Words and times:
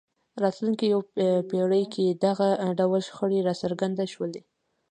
راتلونکې 0.43 0.85
یوې 0.93 1.05
پېړۍ 1.49 1.83
کې 1.93 2.17
دغه 2.25 2.47
ډول 2.79 3.01
شخړې 3.07 3.39
راڅرګند 3.47 3.97
شول. 4.13 4.31